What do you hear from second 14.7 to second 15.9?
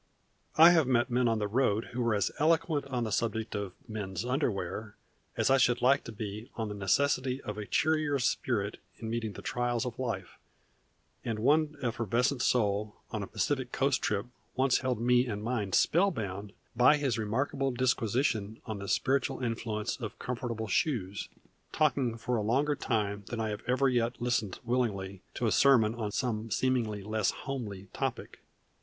held me and mine